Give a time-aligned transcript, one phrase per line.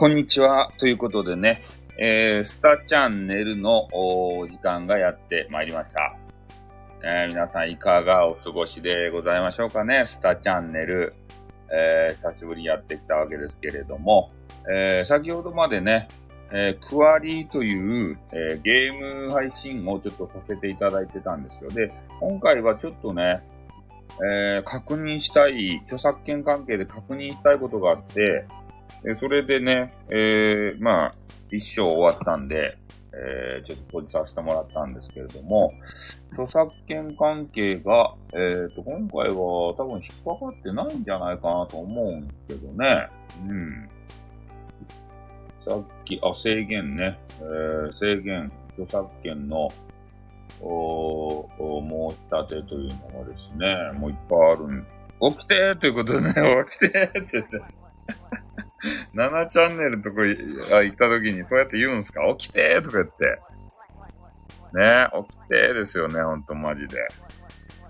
[0.00, 0.70] こんにちは。
[0.78, 1.60] ということでね、
[1.98, 6.16] えー、スタチャンネルのお時間がやってまいりました。
[7.02, 10.04] えー、皆さんいかがお過ごしでございましょうかね？
[10.06, 11.14] スタチャンネル、
[11.72, 14.30] えー、久しぶりにやってきたわけですけれども、
[14.72, 16.06] えー、先ほどまでね、
[16.52, 21.70] えー、クワリーという、え、ゲーム配信をちょっとさせていただいてたんですよ。
[21.70, 23.40] で、今回はちょっとね、
[24.24, 28.44] えー、確認したい、著作権関係で確認したいことがあって、
[29.04, 31.14] えそれでね、えー、まあ、
[31.50, 32.76] 一生終わったんで、
[33.12, 35.72] えー、ちょっと閉じさせてもらったんですけれども、
[36.32, 43.08] 著作権関係が、えっ、ー、と、今回は多分引っかかってないんじゃないかなと思うんですけどね。
[43.46, 43.88] うん。
[45.66, 47.18] さっき、あ、制限ね。
[47.40, 49.68] えー、制限、著作権の、
[50.60, 54.86] おお申し立てというのがですね、もういっぱいあるん
[55.20, 56.32] 起きてーということでね、
[56.70, 57.60] 起きてーって言って。
[59.14, 62.20] 7チャンネルとこ行った時にそうやって言うんすか？
[62.38, 63.24] 起きてーとか言って。
[64.74, 66.98] ね起きてーですよね、ほんとマジで。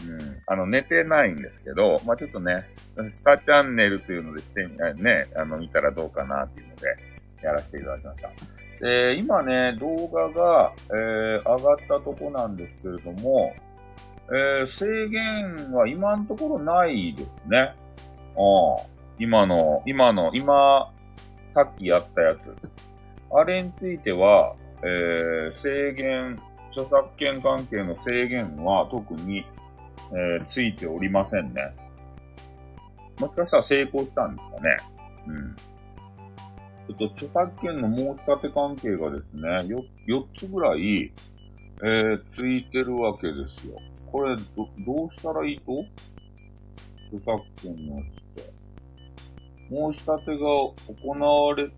[0.07, 0.43] うん。
[0.47, 2.69] あの、寝てないんですけど、まあちょっとね、
[3.11, 4.67] スタチャンネルというのでして、
[5.03, 6.97] ね、あの、見たらどうかなっていうので、
[7.43, 8.31] やらせていただきました。
[8.87, 13.53] で、今ね、動画が、えー、上がったとこなんですけれども、
[14.31, 17.59] えー、制限は今のところないですね。
[17.59, 17.75] ああ。
[19.19, 20.93] 今の、今の、今、
[21.53, 22.55] さっきやったやつ。
[23.31, 26.39] あれについては、えー、制限、
[26.71, 29.45] 著作権関係の制限は特に、
[30.13, 31.75] えー、ついておりませんね。
[33.19, 34.77] もしかしたら成功したんですかね。
[35.27, 35.57] うん。
[35.57, 41.13] ちょっと著作権の申し立て関係がですね、4, 4つぐらい、
[41.83, 43.79] えー、ついてるわけですよ。
[44.11, 45.85] これ、ど、どうしたらいいと？
[47.11, 48.28] 著作権のやつ
[49.71, 51.77] 申し立てが行われた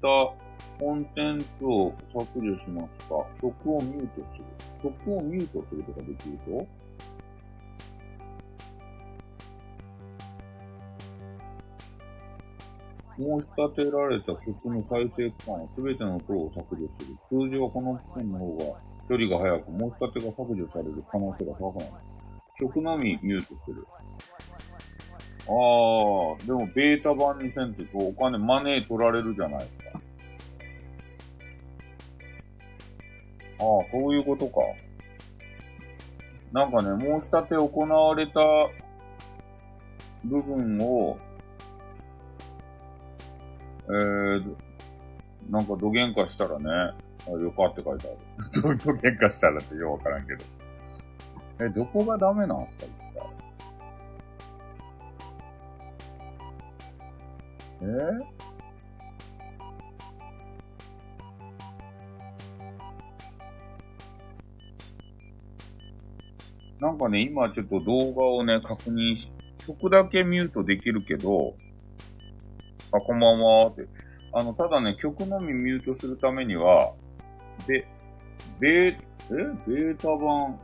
[0.78, 3.40] コンテンツを削除しました。
[3.40, 4.44] 曲をミュートする。
[4.82, 6.66] 曲をミュートすることができると
[13.20, 17.16] 申し立てられた曲の再生区間は全ての音を削除する。
[17.28, 21.90] 通常はこの部分の方が処理が早く、申し立てが削除される可能性が高くなる。
[22.58, 23.84] 曲のみミュートする。
[25.48, 29.84] ああ、でもベータ版にせんとお金、マネー取られるじゃないですか。
[33.58, 34.60] ああ、そういうことか。
[36.52, 38.40] なんかね、申し立て行われた
[40.24, 41.16] 部分を、
[43.86, 44.54] えー、
[45.48, 46.64] なんか土幻化したらね、
[47.26, 48.78] あ、よかって書いてある。
[48.78, 50.44] 土幻化したらってよくわからんけど。
[51.64, 52.99] え、どこがダメなんすか？
[57.82, 57.86] え
[66.80, 69.30] なんかね、今ちょっと動画をね、確認し、
[69.66, 71.54] 曲だけミュートできるけど、
[72.92, 73.86] あ、こんばんはって。
[74.32, 76.94] あの、ただね、曲のみミュートするためには、
[77.66, 77.86] で、
[78.58, 78.96] ベー、え？
[79.30, 80.58] ベータ版、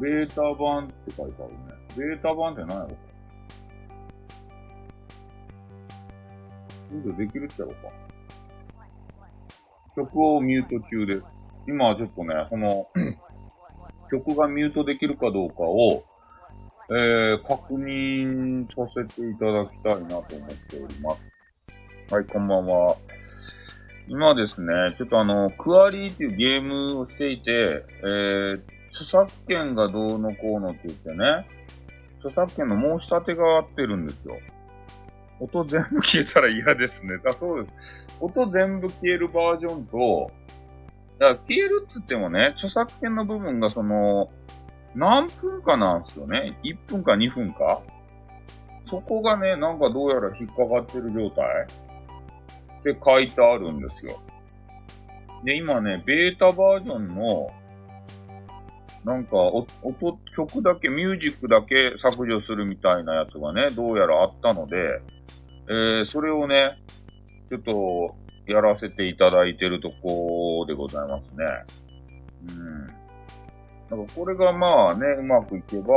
[0.00, 1.58] ベータ版って書いてあるね。
[1.96, 2.96] ベータ版って何やろ
[6.90, 7.92] ミュートできるってやろうか。
[9.96, 11.24] 曲をミュート中です。
[11.66, 12.88] 今はちょっとね、その、
[14.10, 16.04] 曲がミュートできるかどうかを、
[16.90, 21.40] えー、確認させていただきたいなと思っております。
[22.12, 22.96] はい、こんばんは。
[24.08, 31.46] 今ですね、ちょっとあの、クワリーっていうゲームをしていて、えー、著作権がどうのこうのって言ってね、
[32.18, 34.36] 著作権の申し立てがあってるんですよ。
[35.40, 37.14] 音全部消えたら嫌ですね。
[37.26, 37.74] あ、そうです。
[38.20, 40.30] 音全部消えるバージョンと、
[41.18, 44.30] だから消えるって言ってもね、著作権の部分がその、
[44.94, 46.58] 何分かなんですよね。
[46.62, 47.80] 1分か2分か
[48.84, 51.46] そこがね、なんかどうやら引っかかってる状態
[52.80, 54.20] って書いてあるんですよ。
[55.44, 57.50] で、今ね、ベータバージョンの、
[59.04, 59.66] なんか、音、
[60.36, 65.00] 曲だけ、ミュージックだけ削除するみたいなやつがね、どうやらあったので、
[65.70, 66.72] えー、それをね、
[67.48, 68.14] ちょっと、
[68.50, 71.44] やらせていただいてるとこでございますね。
[72.48, 72.86] うん。
[73.96, 75.94] なんかこれがまあね、うまくいけば、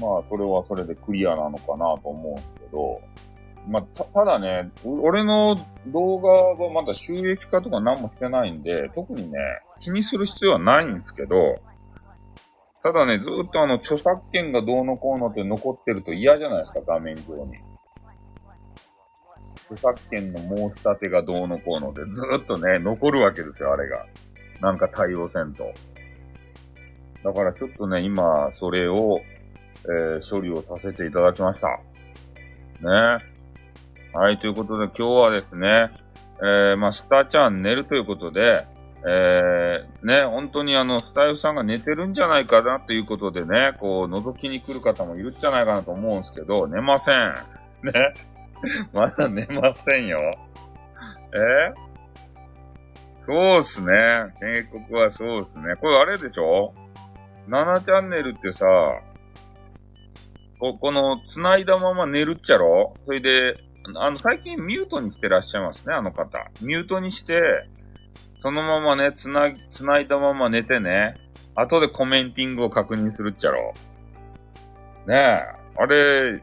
[0.00, 3.00] まあそれはそれでクリアなのかなと思うんですけど、
[3.68, 5.56] まあた、ただね、俺の
[5.88, 9.38] 動画はまだ収益化とか何もしてないんで、特にね、
[9.80, 11.56] 気にする必要はないんですけど、
[12.82, 17.56] ただね、ずっとあの、著作権がどうのこうのって残ってると嫌じゃないですか、画面上に。
[19.70, 24.04] 著作権の申し立てがどうのこうので、ずっとね、残るわけですよ、あれが。
[24.60, 25.72] なんか対応せんと。
[27.22, 29.20] だからちょっとね、今、それを、
[29.84, 31.68] えー、処理をさせていただきました。
[31.68, 33.24] ね。
[34.14, 35.90] はい、ということで今日はですね、
[36.40, 38.58] えー、まあ、スターチャンネルということで、
[39.06, 47.92] えー、ね、本当にあの、スタイフさんが寝てるんじゃないかなということでね、こう、覗きに来る方もいるんじゃないかなと思うんですけど、寝ません。
[47.92, 48.14] ね。
[48.92, 50.18] まだ寝ませんよ。
[51.34, 51.72] え？
[53.24, 53.92] そうっすね。
[54.40, 55.74] 警告はそうっすね。
[55.76, 56.74] これあれでしょ
[57.48, 58.66] ?7 チャンネルってさ、
[60.58, 62.94] こ、この、繋いだまま寝るっちゃろ？
[63.06, 63.54] それで、
[63.94, 66.38] あの、最近ミュートにしてらっしゃいますね、あの方。
[66.62, 67.42] ミュートにして、
[68.40, 71.14] そのままね、つな、繋いだまま寝てね、
[71.54, 73.74] 後でコメンティングを確認するっちゃろ。
[75.06, 75.38] ねえ、
[75.76, 76.42] あれ、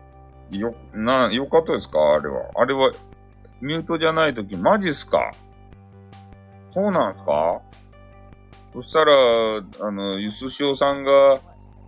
[0.51, 1.99] よ、な、よかったですか？
[2.15, 2.49] あれは。
[2.55, 2.91] あれは、
[3.61, 5.31] ミュートじゃないとき、マジっすか？
[6.73, 7.61] そうなんすか？
[8.73, 9.13] そしたら、
[9.87, 11.11] あの、ゆすしおさんが、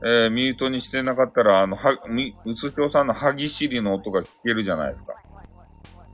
[0.03, 5.15] えー、ミュートにしてなかったら、あの、は、み、うつしおさんの歯ぎしりの音が聞けるじゃないですか。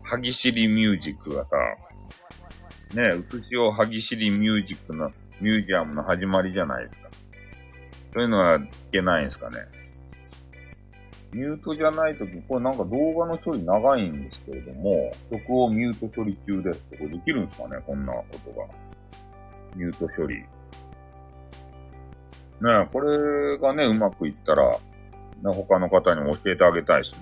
[0.03, 1.49] 歯ぎしりミュージックがさ、
[2.95, 5.11] ねえ、うつしお歯ぎしりミュージックの、
[5.41, 7.09] ミュージアムの始まりじゃないですか。
[8.13, 9.57] そういうのは聞けないんですかね？
[11.33, 18.67] ミュートじゃないとき、これなんか動画の処理長いんですけれども、曲をミュート処理中ですって、これできるんですかねこんなことが。
[19.75, 20.35] ミュート処理。
[20.35, 20.45] ね
[22.61, 24.77] え、これがね、うまくいったら、ね、
[25.43, 27.21] 他の方にも教えてあげたいですね。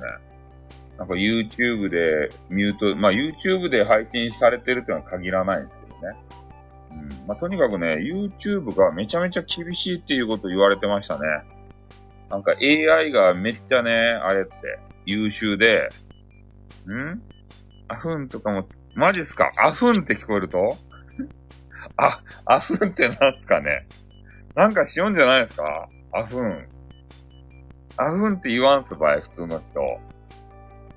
[0.97, 6.17] なんか YouTube でミュート、まあ YouTube で配信されてるってのは限らないんですけどね。
[6.91, 7.27] うん。
[7.27, 11.21] まあとにかくね、YouTube がめちゃめちゃ厳しいっていうこと言われてましたね。
[12.31, 14.51] なんか AI がめっちゃね、あれって
[15.05, 15.89] 優秀で、
[16.87, 17.21] ん？
[17.89, 19.51] アフンとかも、マジっすか？
[19.61, 20.77] アフンって聞こえると？
[21.97, 23.85] あ、アフンってなんすかね？
[24.55, 25.89] なんかしよんじゃないですか？
[26.13, 26.67] アフン。
[27.97, 29.99] アフンって言わんすばい、普通の人。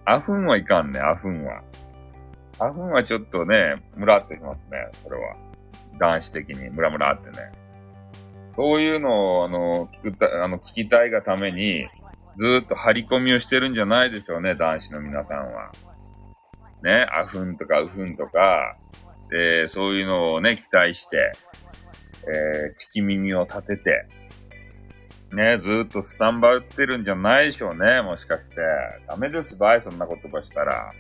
[0.05, 1.63] アフンはいかんね、アフンは。
[2.61, 5.35] アフンはちょっとね、ムラってしますね、それは。
[5.99, 7.53] 男子的にムラムラってね。
[8.57, 11.89] そういうのを、あの、聞くた、あの、聞きたいがために、
[12.37, 15.71] ずっと張り込みをしてるんじゃないでしょうね、男子の皆さんは。
[16.83, 18.77] ね、あふんとかうふんとか、
[19.31, 21.33] で、そういうのをね、期待して、
[22.27, 24.07] えー、聞き耳を立てて、
[25.33, 28.57] ね、ずっとスタンバってるんじゃないでしょうね、もしかして。
[29.09, 30.93] ダメですばい、そんな言葉したら。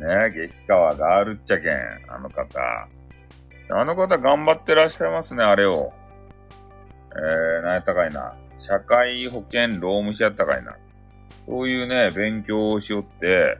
[0.00, 1.72] ね、激川があるっちゃけん、
[2.08, 2.60] あの方。
[3.70, 5.92] あの方頑張ってらっしゃいますね、あれを。
[7.16, 8.34] えー、何やったかいな。
[8.60, 10.74] 社会保険労務士やったかいな。
[11.46, 13.58] そういうね、勉強をしよって、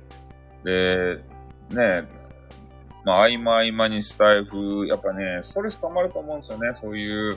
[0.64, 1.16] で、
[1.70, 2.08] ね、
[3.04, 6.78] まあ、合間合間にスタイフ、やっぱね、ストレス溜まると思うんですよね。
[6.80, 7.36] そういう、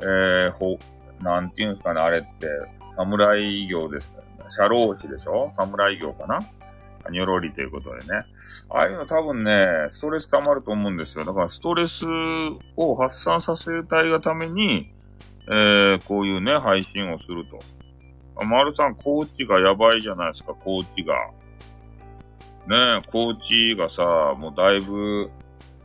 [0.00, 0.78] えー、ほ、
[1.20, 2.46] なんていうんですかね、あれって、
[2.96, 4.22] 侍業ですね。
[4.56, 5.50] 社労士でしょ？
[5.56, 6.38] 侍業かな？
[7.10, 8.22] ニョロリということでね。
[8.70, 11.24] ああいうの多分ね、ストレス溜まると思うんですよ。
[11.24, 12.04] だからストレス
[12.76, 14.92] を発散させたいがために、
[15.48, 17.58] えー、こういうね、配信をすると。
[18.36, 21.14] あ、丸さん、コーチがやばいじゃないですか、コーチが。
[22.66, 25.30] ねえ、コーチがさ、もうだいぶ、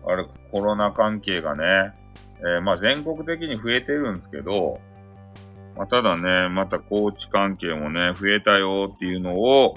[0.05, 1.93] あれ、コロナ関係がね、
[2.39, 4.79] えー、まあ全国的に増えてるんですけど、
[5.75, 9.75] まあただね、またコーチ関係もね、増えたよっていうのを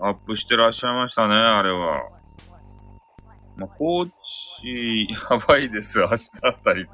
[0.00, 2.08] アップしてらっしゃいましたね、あれは。
[3.56, 4.10] まあ、コー
[4.62, 6.86] チ、やばいです、明日あたり。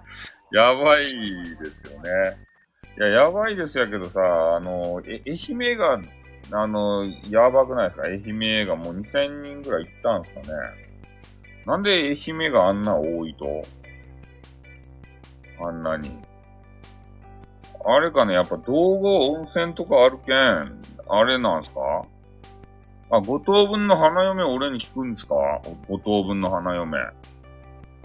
[0.52, 2.36] やばいですよね。
[2.96, 4.20] いや、やばいですやけどさ、
[4.56, 5.38] あの、え、愛
[5.70, 6.00] 媛が、
[6.50, 8.06] あの、やばくないですか？
[8.06, 8.14] 愛
[8.60, 10.46] 媛がもう2000人ぐらい行ったんすかね。
[11.66, 13.62] なんで愛媛があんな多いと？
[15.60, 16.10] あんなに。
[17.84, 21.80] あれかね、やっぱ道後温泉とかあるけん、あれなんすか？
[23.10, 25.34] あ、五等分の花嫁俺に聞くんですか？
[25.86, 26.98] 五等分の花嫁。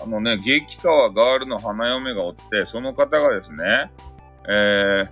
[0.02, 3.92] あのね、激川ガールの花嫁がおって、その方がですね、
[4.50, 5.10] え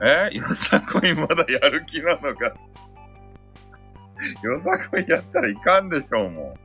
[0.00, 0.30] ー、え？
[0.36, 2.46] よさこいまだやる気なのか？
[4.42, 6.56] よさこいやったらいかんでしょう、も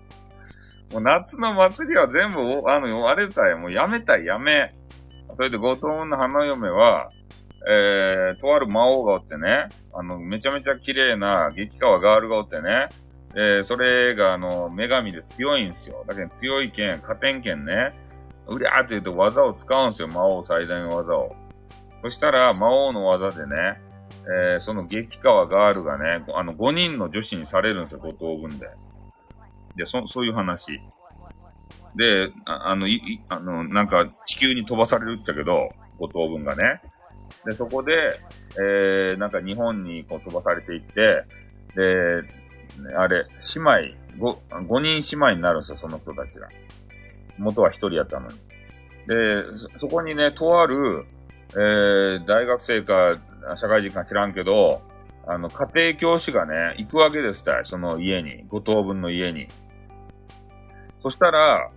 [0.91, 0.93] う。
[0.93, 4.73] もう夏の祭りは全部、あの、あれたい、もうやめたい、やめ。
[5.35, 7.09] それで、後藤の花嫁は、
[7.67, 12.87] えー、とある魔王がおってね、あの、めちゃめちゃ綺麗な激川ガールがおってね、
[13.35, 16.05] え、それが、あの、女神で強いんですよ。
[16.07, 17.93] だけど強い剣、加点剣ね、
[18.47, 21.35] うりゃーって言うと技を使うんですよ、魔王最大の技を。
[22.01, 23.81] そしたら、魔王の技でね、
[24.27, 28.67] えー、その激川ガールがね、あの、5人の女子にされるんですよ、五等分で。
[29.75, 30.61] で、そ、そういう話。
[31.95, 36.81] で、ああの、い、あの、なんか、地球に飛ばされるって言ったけど、5等分がね。
[37.45, 38.19] で、そこで、
[38.57, 41.23] えー、なんか日本にこう飛ばされていって、
[41.75, 42.23] で、
[42.97, 43.71] あれ、姉妹、
[44.17, 46.47] 5、5人姉妹になるんですよ、その人たちが。
[47.37, 48.35] 元は1人やったのに。
[49.07, 49.43] で、
[49.77, 51.05] そ、こにね、とある、
[51.51, 53.17] えー、大学生か、
[53.57, 54.81] 社会人か知らんけど、
[55.27, 59.47] あの、家庭教師がね、行くわけですたい、その家に、5等分の家に。
[61.01, 61.69] そしたら、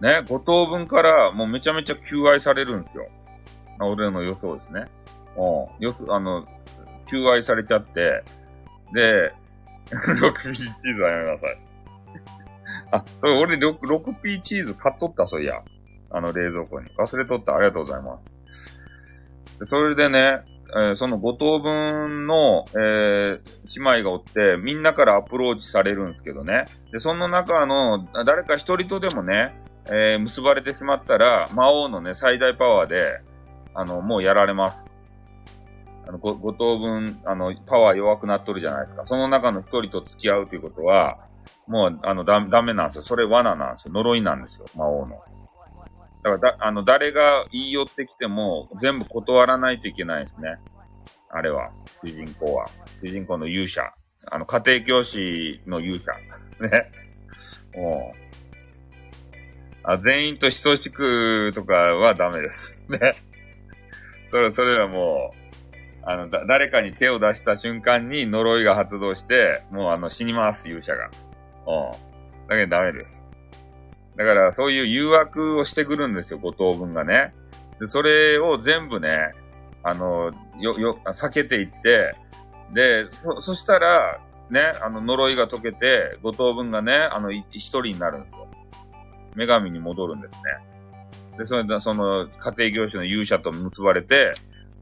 [0.00, 3.06] ね、5等分からもうめちゃめちゃ求愛されるんですよ。
[3.78, 4.86] 俺の予想ですね。
[5.36, 5.84] うん。
[5.84, 6.44] よく、あの、
[7.08, 8.22] 求愛されちゃって、
[8.94, 9.32] で、
[9.92, 11.58] 6P チーズはやめなさい。
[12.92, 15.62] あ、それ俺 6, 6P チーズ買っとった、そういや。
[16.10, 16.90] あの冷蔵庫に。
[16.98, 17.56] 忘れとった。
[17.56, 19.66] ありがとうございます。
[19.66, 20.42] それでね、
[20.74, 23.40] えー、その5等分の、えー、
[23.84, 26.64] 姉妹がおって、みんなからアプローチされるんですけどね。
[26.90, 29.54] で、その中の、誰か一人とでもね、
[29.86, 33.20] えー、結ばれてしまったら、魔王のね、最大パワーで、
[33.74, 34.91] あの、もうやられます。
[36.06, 39.06] あの、5, 5等分、あの、パワー弱くなっとるじゃないですか。
[39.06, 41.28] その中の一人と付き合うということは、
[41.66, 43.02] もう、あの、ダメなんですよ。
[43.02, 43.94] それ罠なんですよ。
[43.94, 44.66] 呪いなんですよ。
[44.76, 45.16] 魔王の。
[45.16, 50.56] だから、だ、あの、誰が言い寄ってきても、全部断らないといけないですね。
[51.30, 51.70] あれは、
[52.04, 52.66] 主人公は。
[53.02, 53.82] 主人公の勇者。
[54.30, 56.12] あの、家庭教師の勇者。
[56.68, 56.90] ね。
[57.74, 58.22] もう。
[59.84, 62.80] あ、全員と等しくとかはダメです。
[62.88, 62.98] ね。
[64.30, 65.41] それ、それはもう、
[66.04, 71.06] あの、だ、誰かに手を出した瞬間に呪いが発動して、もうあの、死にます、勇者が。
[71.06, 72.48] うん。
[72.48, 73.22] だけどダメです。
[74.16, 77.32] だから、そういう誘惑をしてくるんですよ、五等分がね。
[77.78, 79.32] で、それを全部ね、
[79.82, 82.14] あの、よ、よ、避けていって、
[82.72, 88.48] で、そ、そしたら、ね、あの、呪いが解けて、五等分がね、あの、一人になるんですよ。
[89.34, 91.38] 女神に戻るんですね。
[91.38, 94.32] で、それで、その、家庭教師の勇者と結ばれて、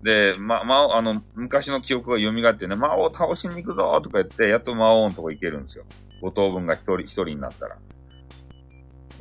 [0.02, 5.84] で、ま、魔王、あの、昔の記憶が蘇ってね、魔王倒しに行くぞとか言って、やっと魔王のとこ行けるんですよ。
[6.22, 7.76] 五等分が一人、一人になったら。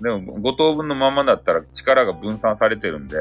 [0.01, 3.17] でも、五等分のままだったら力が分散されてるんで、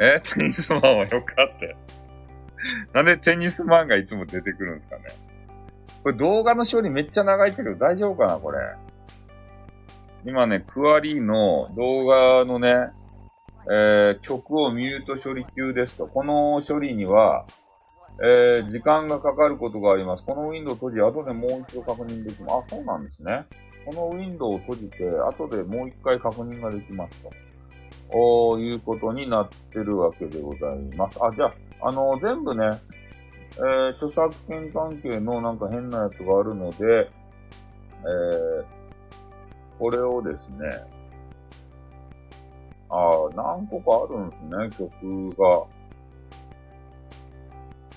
[0.00, 0.20] え？
[0.22, 1.76] テニスマンはよかったよ。
[2.92, 5.04] なんでテニスマンがいつも出てくるんですかね。
[6.02, 8.58] これ動画の処理めっちゃ長いけど大丈夫かなこれ。
[10.24, 12.90] 今ね、クワリーの動画のね、
[13.70, 16.06] えー、曲をミュート処理中ですと。
[16.06, 17.44] この処理には、
[18.22, 20.24] えー、時間がかかることがあります。
[20.24, 22.52] このウィンドウ閉じ、後でもう一度確認できます。
[22.52, 23.44] あ、そうなんですね。
[23.84, 27.30] このウィンドウを閉じて、後でもう一回確認ができますと。
[28.10, 31.18] おいうことになってるわけでございます。
[31.22, 32.70] あ、じゃあ、あの、全部ね、
[33.56, 37.10] えー、著作権関係のなんか変なやつがあるので、
[38.00, 38.64] えー、
[39.78, 40.70] これをですね、
[42.90, 45.66] ああ、何個かあるんですね、曲が。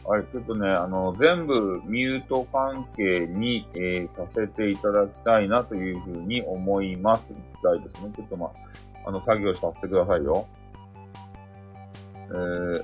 [0.03, 7.24] はい、ちょっとね、あの、全部ミュート関係に、えー、させていただきたいなというふうに思います。
[7.31, 8.12] 一回ですね。
[8.15, 8.51] ちょっとまあ、
[9.07, 10.48] あの、作業させてくださいよ。
[12.29, 12.83] えー、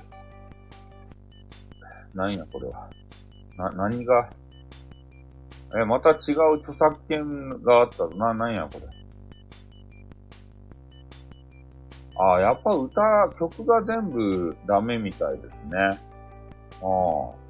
[2.14, 2.88] 何や、これは。
[3.56, 4.30] な、何が、
[5.76, 8.97] え、また違う著作権があったな、何や、これ？
[12.18, 13.00] ああ、やっぱ歌、
[13.38, 15.78] 曲が全部ダメみたいですね。
[15.78, 15.90] あ
[16.82, 17.48] あ。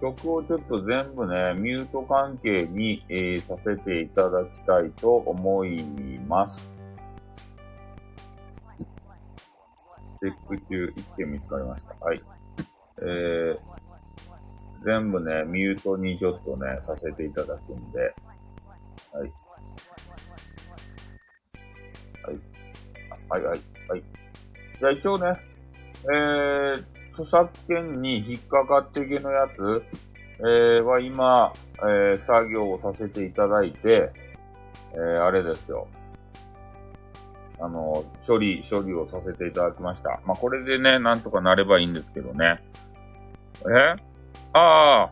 [0.00, 5.82] 曲をちょっと全部ね、ミュート関係に、えー、させていただきたいと思い
[6.28, 6.66] ます。
[10.20, 12.04] チェック中、1件見つかりました。
[12.04, 12.22] はい。
[13.00, 13.58] えー、
[14.84, 18.14] 全部ね、ミュートにちょっとね、させていただくんで、
[19.12, 19.32] はい。
[22.22, 22.54] はい。
[23.28, 24.02] はい、はい、はい。
[24.78, 25.38] じゃあ一応ね、
[26.04, 29.82] えー、著作権に引っかかってけのやつ、
[30.40, 34.10] えー、は今、えー、作業をさせていただいて、
[34.92, 35.86] えー、あれですよ。
[37.60, 40.20] あの、処理、処理をさせていただきました。
[40.26, 42.60] まあ、これでね、なんとかなればいいんですけどね。
[43.62, 43.94] え？
[44.52, 45.10] ああ、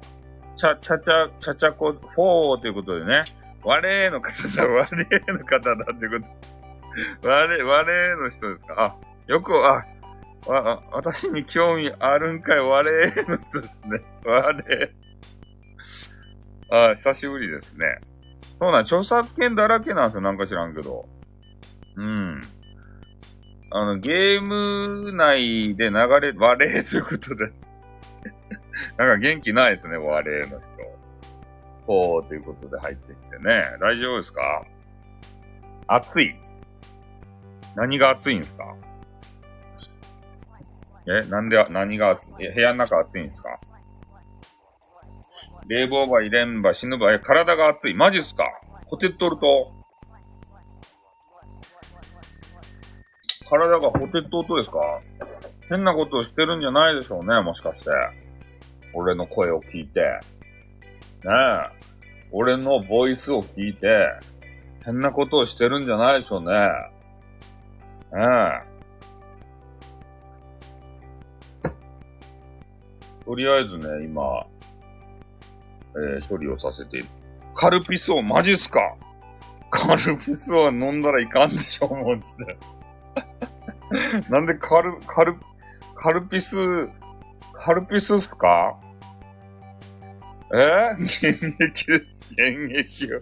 [0.57, 3.23] ちゃ、ちゃちゃ、ちゃちゃこ、フォーということでね。
[3.63, 6.27] 我の方だ、我の方だってこと。
[7.23, 8.75] 我、我の人ですか？
[8.79, 8.97] あ、
[9.27, 9.85] よく、あ、
[10.47, 14.01] わ、私に興味あるんかい、我の人ですね。
[14.25, 14.91] 我。
[16.71, 17.99] あ、久しぶりですね。
[18.59, 21.07] そうなん、著作権だらけなんですよ、なんか知らんけど。
[21.97, 22.41] うん。
[23.71, 27.47] あの、ゲーム内で流れ、バレーということで
[28.99, 30.63] なんか元気ないですね、バレーの人。
[31.87, 33.65] こう、ということで入ってきてね。
[33.81, 34.65] 大丈夫ですか？
[35.89, 36.35] 暑い。
[37.75, 38.75] 何が暑いんですか？
[41.07, 43.59] え、なんで、何が、え、部屋の中暑いんですか？
[45.69, 47.95] 冷房ば入れんば死ぬば、え、体が熱い。
[47.95, 48.45] マジっすか？
[48.87, 49.73] ホテっとると
[53.49, 55.01] 体がほてっとうとですか？
[55.69, 57.91] 変なことをしてるんじゃないでしょうね、もしかして。
[58.93, 60.01] 俺の声を聞いて。
[60.01, 60.11] ね
[61.25, 61.83] え。
[62.31, 64.07] 俺のボイスを聞いて、
[64.85, 66.53] 変なことをしてるんじゃないでしょうね。
[68.13, 68.61] ねえ。
[73.25, 74.23] とりあえずね、今、
[75.95, 77.03] えー、処理をさせて。
[77.55, 78.81] カルピスをマジっすか？
[79.71, 82.59] カルピスを飲んだらいかんでしょう、もうつって。
[84.31, 85.37] なんでカル、カル、
[85.95, 86.57] カルピス、
[87.55, 88.79] カルピスっすか？
[90.55, 90.95] え？
[90.99, 91.15] 現
[91.59, 92.07] 役です。
[92.33, 93.21] 現役を。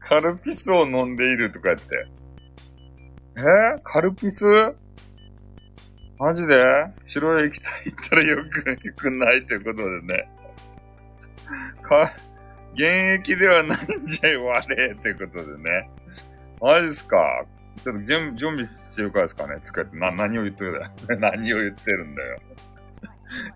[0.00, 2.06] カルピスを飲んでいるとか言って。
[3.40, 4.44] えカルピス？
[6.18, 6.60] マジで？
[7.06, 10.28] 白い液体行ったらよく、よくないということでね。
[11.82, 12.12] か、
[12.74, 12.82] 現
[13.20, 15.90] 役ではないんじゃいわれってことでね。
[16.60, 17.44] マジっすか？
[17.84, 19.60] ちょっと準備してるからですかね？
[19.64, 20.80] 使って、な、何を言ってるんだ
[21.14, 21.20] よ。
[21.20, 22.40] 何を言ってるんだよ。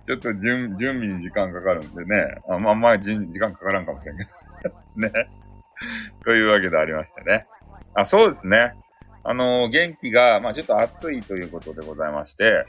[0.06, 2.40] ちょっと準準備に時間かかるんでね。
[2.48, 4.24] あまあまあ時間かからんかもしれんけ
[4.68, 4.74] ど。
[4.94, 5.10] ね。
[6.22, 7.44] というわけでありましてね。
[7.94, 8.74] あ、そうですね。
[9.24, 12.66] あの、元気が、まあちょっと暑いということでございまして、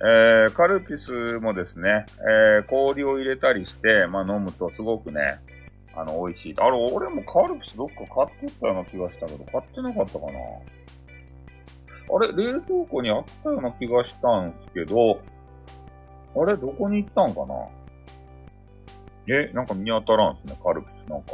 [0.00, 2.04] えー、カルピスもですね、
[2.56, 5.38] えー、氷を入れたりして、まあ飲むとすごくね、
[5.96, 6.54] あの、美味しい。
[6.58, 10.32] あれ、俺もカルピスどっか買ってったような気がしたけど、買ってなかったかな
[12.16, 15.20] あれ、冷蔵庫にあったような気がしたんですけど、
[16.36, 17.54] あれ、どこに行ったんかな
[19.28, 21.08] え、なんか見当たらんすね、カルピス。
[21.08, 21.32] なんか、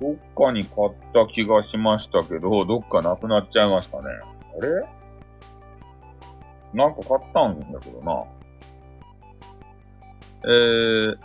[0.00, 4.04] どっかに買った気がしましたけど、どっかなくなっちゃいましたね。
[4.60, 4.86] あれ？
[6.74, 8.22] なんか買ったんだけどな。
[10.44, 11.18] えー、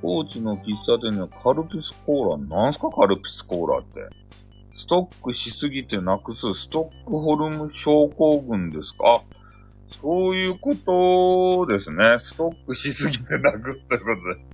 [0.00, 4.08] 高知の喫茶店にはカルピスコーラ、なんすかカルピスコーラって。
[4.78, 9.22] ストックしすぎてなくすストックホルム症候群ですか？
[10.00, 10.74] そういうこ
[11.66, 12.18] とですね。
[12.22, 14.47] ストックしすぎてなくすということで。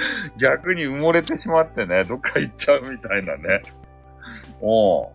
[0.38, 3.62] 逆に埋もれてしまってね、どっか行っちゃうみたいなね。
[4.60, 5.10] お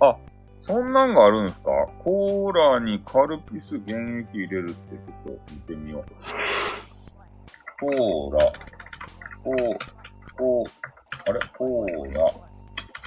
[0.00, 0.16] あ、
[0.60, 1.70] そんなんがあるんですか？
[1.98, 6.04] コーラにカルピス原液入れるってちょっと見てみよう。
[7.80, 8.52] コーラ、
[9.42, 9.78] コー、
[10.36, 10.70] コー、
[11.26, 11.40] あれ？
[11.58, 12.26] コーラ、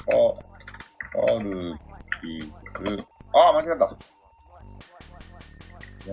[0.05, 1.73] カ、カル
[2.21, 2.45] ピス、
[3.33, 3.97] あ、間違った。
[6.09, 6.11] え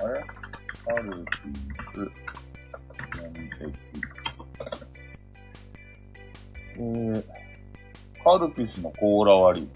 [0.00, 0.24] あれ？
[0.84, 1.28] カルピ
[1.94, 2.31] ス、
[6.74, 7.24] えー、
[8.24, 9.68] カルピスのコーラ割り。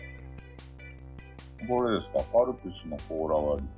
[1.69, 2.19] これですか？
[2.33, 3.69] カルピスのコーラ割り。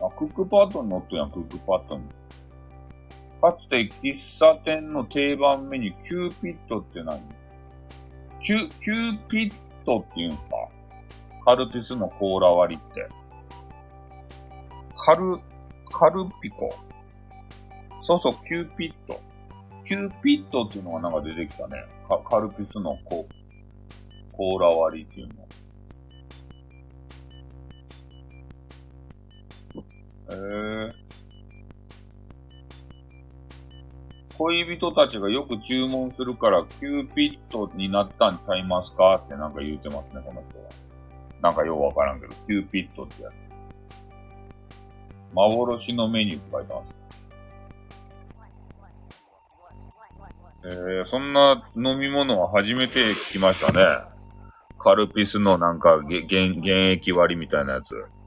[0.00, 2.02] あ、クックパッドに載ってるやん、クックパッドに。
[3.40, 7.20] かつて喫茶店の定番メニュー、キューピットって何？
[8.42, 9.52] キュ、キューピッ
[9.84, 10.68] トって言うんすか？
[11.44, 13.08] カルピスのコーラ割りって。
[14.96, 15.38] カル、
[15.90, 16.68] カルピコ。
[18.08, 19.20] そうそう、キューピット。
[19.84, 21.84] キューピットっていうのがなんか出てきたね。
[22.08, 23.28] カカルピスのコ
[24.32, 25.34] コーラ割りっていうの。
[30.30, 30.92] えー、
[34.38, 40.70] 恋人たちがよく注文するから、キューピットになったんちゃいますかってなんか言うてますね、この人は。
[41.42, 43.34] なんかようわからんけど、キューピットってやつ。
[45.34, 46.98] 幻のメニューって書いてます。
[50.64, 53.84] えー、そんな飲み物は初めて聞きましたね。
[54.78, 58.18] カルピスのなんか原液割りみたいなやつ。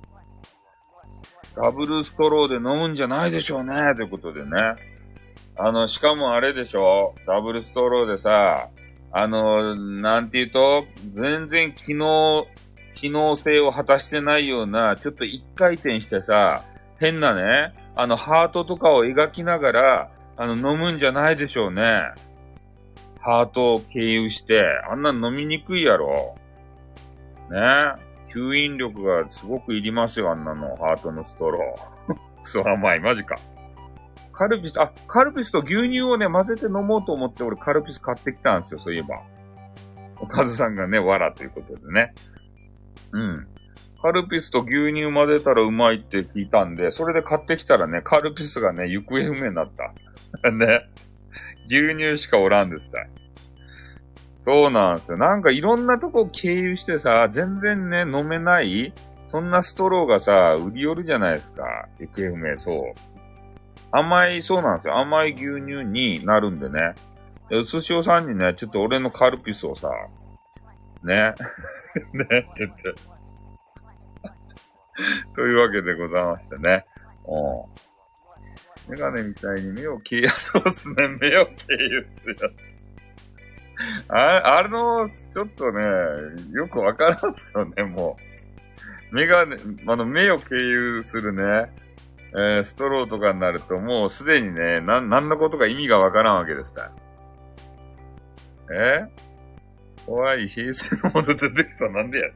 [1.55, 3.73] ダブルストローで飲むんじゃないでしょうね。
[3.95, 4.51] ということでね。
[5.57, 8.69] あの、しかもあれでしょダブルストローでさ、
[9.11, 12.47] あの、なんて言うと、全然機能、
[12.95, 16.63] 機能性を果たしてないような、ちょっと一回転してさ、
[16.99, 22.03] 変なね、あの、ハートとかを描きながら、あの、飲むんじゃないでしょうね。
[23.19, 26.35] ハートを経由して、あんな飲みにくいやろ。
[27.49, 27.57] ね
[28.29, 30.75] 吸引力がすごくいりますよ、あんなの。
[30.77, 32.15] ハートのストロー。
[32.43, 33.35] クソ甘い、マジか。
[34.31, 39.21] カルピス、あ、カルピスと牛乳をね、混ぜて飲もうと思って俺カルピス買ってきたんですよ、そういえば。
[40.19, 42.13] おかずさんがね、わらということでね。
[43.11, 43.47] うん。
[44.01, 49.93] カルピスと牛乳混ぜたらうまいって聞いたんで、それで買ってきたらね、カルピスがね、行方不明になった。
[50.51, 50.81] ね。
[51.67, 52.97] 牛乳しかおらんですた
[54.43, 55.17] そうなんですよ。
[55.17, 58.93] なんかいろんなとこ経由してさ、全然ね、飲めない
[59.31, 61.87] そんなストローがさ、売り寄るじゃないですか。
[61.99, 62.93] XF そう。
[63.91, 64.97] 甘い、そうなんですよ。
[64.97, 66.95] 甘い牛乳になるんでね。
[67.51, 69.89] うつしおさんにね、ちょっと俺のカルピスをさ、
[71.03, 71.33] ね。
[72.13, 73.20] ね、ちょっと
[75.35, 76.85] というわけでございましてね。
[77.27, 78.91] うん。
[78.91, 80.95] メガネみたいに目を消え、そうっすね。
[81.19, 82.71] 目を経由するやつ。
[84.09, 85.83] あ、あの、ちょっとね、
[86.51, 88.17] よくわからんっすよね、も
[89.11, 89.15] う。
[89.15, 91.71] 目がね、あの、目を経由するね、
[92.33, 96.91] えー、ストローとかになると、もうすでにね、な、なんのことか意味がわからんわけですから。
[98.73, 99.05] え
[100.05, 102.29] 怖い平成のもの出てきたなんでや。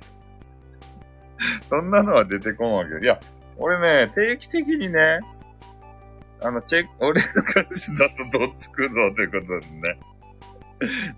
[1.69, 3.19] そんなのは出てこんわけいや、
[3.57, 5.19] 俺ね、定期的にね、
[6.41, 9.99] あの、チェック、 俺の彼氏だとどっつくぞということでね。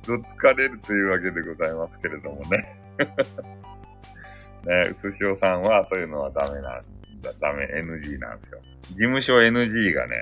[0.05, 2.79] どっつかれるというわけでございますけれどもね。
[4.63, 6.81] ね、うすしおさんはそういうのはダメなん
[7.21, 8.61] だ、ダメ、NG なんですよ。
[8.89, 10.15] 事務所 NG がね、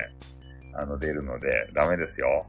[0.73, 2.45] あの、出るので、ダメですよ。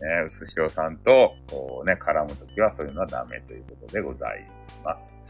[0.00, 4.48] ね、うすしおさんと、こうね、絡むときはそういうのはダメということでござい
[4.84, 5.21] ます。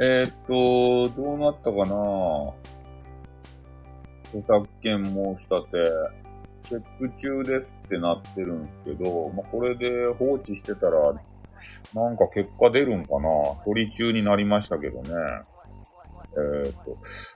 [0.00, 2.54] えー、っと、どうなったかな？
[4.28, 5.90] 著作権申し立て、
[6.64, 11.14] チェック中ですってなってるんですけど、まあ、これで放置してたら、
[11.94, 13.28] なんか結果出るんかな？
[13.64, 15.10] 取り中になりましたけどね。
[16.30, 16.74] えー、っ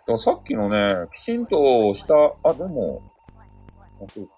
[0.06, 1.56] と、さっきのね、きちんと
[1.96, 2.14] した、
[2.48, 3.02] あ、でも、
[4.00, 4.32] あ、そうか。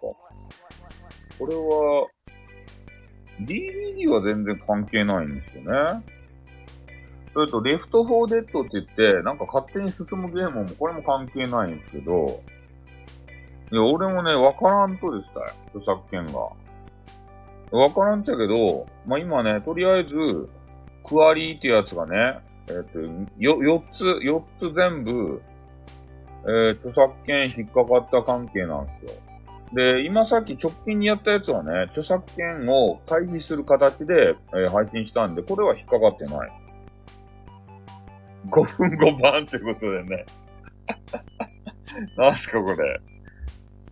[1.38, 2.08] これは、
[3.40, 6.04] DVD は全然関係ないんですよね。
[7.34, 12.40] それと、レフトフォーデッドって言って、なんか勝手に進むゲームも、これも関係ないんですけど、
[13.72, 15.46] いや、俺もね、わからんとでしたよ。
[15.74, 16.48] 著作権が。
[17.76, 20.48] わからんっちゃけど、まあ、今ね、とりあえず、
[21.02, 23.00] クワリーってやつがね、えっ、と、
[23.38, 25.42] よ、4つ、4つ全部、
[26.46, 29.24] えー、著作権引っかかった関係なんですよ。
[29.72, 36.63] で、今さっき直近にやったやつはね、著作権を回避する形で、えー、配信したんで、これは引っかかってない。
[38.50, 40.26] 5分5番ってことでね。
[42.16, 43.00] なんすかこれ。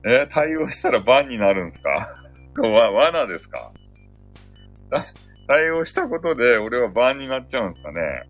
[0.04, 2.16] え対応したら番になるんすか？
[2.60, 3.72] わ、罠ですか？
[5.48, 8.22] 対応したことで俺は番になっちゃうんすかね？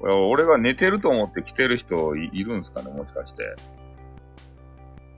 [0.00, 2.90] 俺が寝てると思って来てる人いるんすかね？
[2.92, 3.42] もしかして。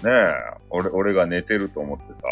[0.06, 2.22] ねえ、俺、俺が寝てると思ってさ。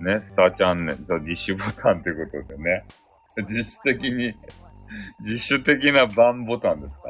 [0.00, 2.84] ね、スターチャンネル、自主ボタンってことでね。
[3.42, 4.34] 自主的に、
[5.20, 7.02] 自主的なバンボタンですか？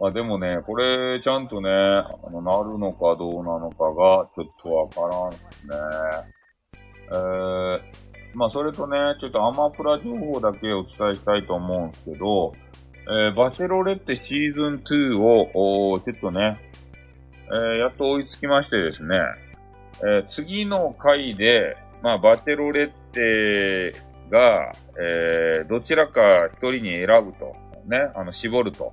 [0.00, 5.74] あでもね、これ、ちゃんとね、あの、なるのかどうなのかが、ちょっとわからんですね。
[7.10, 7.80] えー、
[8.34, 12.52] まあ、それとね、ちょっとアマプラ情報だけお伝えしたいと思うんですけど、
[13.10, 14.74] えー、バチェロレッテシーズン
[15.14, 16.60] 2を、おちょっとね、
[17.50, 19.18] えー、やっと追いつきましてですね、
[20.00, 27.54] えー、次の回で、まあ、バチェロレッテが、えー、どちらか一人に選ぶと、
[27.86, 28.92] ね、あの、絞ると。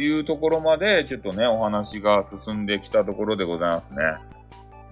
[0.00, 4.02] いうところまで、ちょっとね、お話が進んできたところでございますね。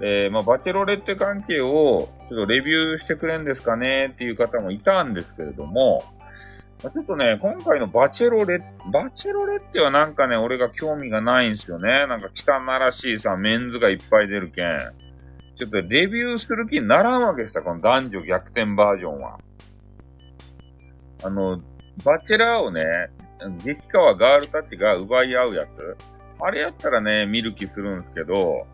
[0.00, 6.02] で、まあ、バチェロレッテ関係を、ちょっとレビューしてくれんですかねっていう方もいたんですけれども、
[6.82, 12.06] まあ、ちょっとね、今回のバチェロレッ、バチェロレッテはなんかね、俺が興味がないんですよね。
[12.06, 14.66] なんか汚らしいさ、メンズがいっぱい出るけん。
[15.56, 19.38] ちょっとレビューする気にならんわけですよ、この男女逆転バージョンは。
[21.22, 21.58] あの、
[22.04, 22.84] バチェラーをね、
[23.62, 25.96] 激川ガールたちが奪い合うやつ。
[26.40, 28.66] あれやったらね、見る気するんですけど、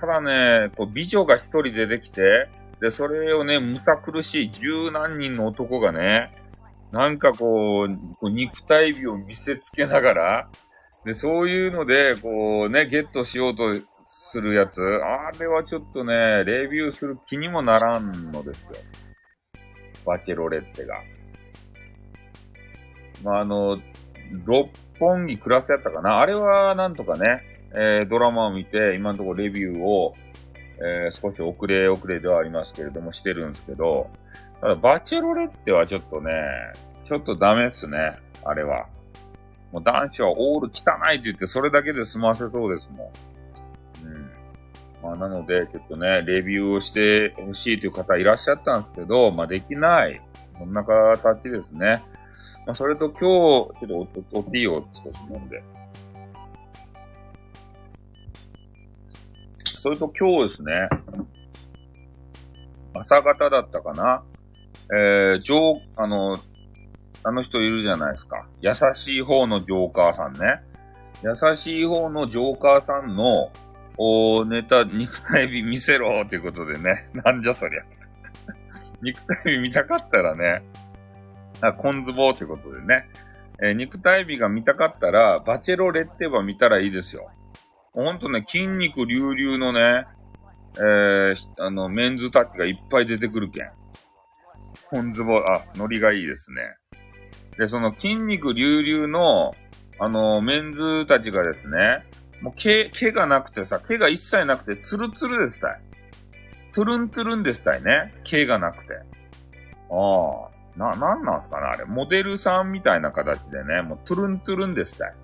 [0.00, 2.48] ただね、こう美女が一人出てきて、
[2.80, 6.32] で、それをね、むさ苦しい十何人の男がね、
[6.92, 10.48] なんかこう、こう肉体美を見せつけながら、
[11.04, 13.74] で、そういうので、こうね、ゲットしようと
[14.30, 18.68] するやつ、あれはちょっとね、レビューする気にもならんのですよ。
[20.04, 20.96] バチェロレッテが。
[23.22, 23.78] まあ、あの、
[24.44, 27.42] 六本木クラスやったかなあれはなんとかね、
[27.74, 30.14] えー、ドラマを見て、今のところレビューを、
[30.80, 34.10] えー、少し遅れ遅れではありますけれども、してるんですけど、
[34.60, 36.32] ただ、バチェロレッテはちょっとね、
[37.04, 38.86] ちょっとダメっすね、あれは。
[39.72, 43.06] もう男子はオール汚いって言って、それだけで済ませそうですもん。
[43.06, 43.12] うん。
[45.02, 50.20] まあ、なので、ちょっとね、レビューをしてほしいという方いらっしゃったんですけど、まあ、できない。
[50.58, 52.02] こんな形ですね。
[52.66, 55.62] まあ、それと今日、ちょっとおおティーを少し飲んで。
[59.64, 60.88] それと今日ですね、
[62.94, 64.22] 朝方だったかな。
[64.92, 66.38] えー、ジョー、あの、
[67.22, 68.48] あの人いるじゃないですか。
[68.60, 70.62] 優しい方のジョーカーさんね。
[71.22, 73.50] 優しい方のジョーカーさんの、
[73.98, 77.10] おネタ、肉体美見せろっていうことでね。
[77.24, 77.82] なんじゃそりゃ。
[79.02, 80.62] 肉体美見たかったらね、
[81.60, 83.08] あ、コンズボーってことでね。
[83.60, 87.28] えー、肉体美が見たかったら、バチェロレッテバ見たらいいですよ。
[87.92, 90.06] ほんとね、筋肉隆々のね、
[90.76, 93.70] えー、あの、メンズたちがいっぱい出てくるけん。
[94.90, 96.62] コンズボー、あ、ノリがいいですね。
[97.58, 99.56] で、その筋肉隆々の、
[99.98, 102.04] あの、メンズたちがですね、
[102.40, 105.80] もう毛、毛がなくてさ、毛が一切なくて、ツルツルですたい。
[106.72, 108.12] トゥルントゥルンですたいね。
[108.24, 108.94] 毛がなくて。
[109.90, 110.58] ああ。
[110.78, 111.84] な、なんなんすかねあれ。
[111.84, 115.14] モデルさんみたいな形でね、もうトゥルントゥルンですたい。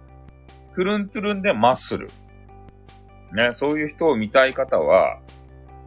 [0.75, 2.09] トゥルントゥルンでマッスル。
[3.33, 5.21] ね、そういう人を見たい方は、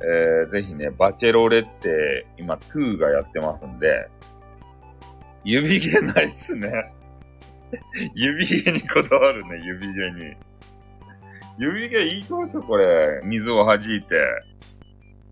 [0.01, 4.09] えー、ぜひね、バチェロレって、今、2がやってますんで、
[5.43, 6.93] 指毛ないっすね。
[8.15, 10.35] 指毛にこだわるね、指毛に。
[11.57, 13.21] 指毛いいとですよ、これ。
[13.23, 14.15] 水を弾いて。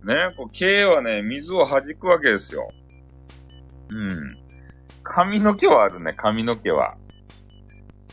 [0.03, 2.69] ね、こう、毛はね、水を弾くわけですよ。
[3.89, 4.37] うん。
[5.03, 6.95] 髪の毛はあるね、髪の毛は。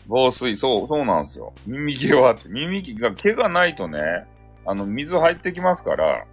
[0.07, 1.53] 防水、そう、そうなんですよ。
[1.67, 4.27] 耳毛はって、耳毛が、毛がないとね、
[4.67, 6.25] あの、水入ってきますから、